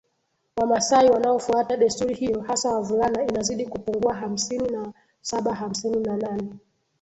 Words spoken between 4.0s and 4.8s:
hamsini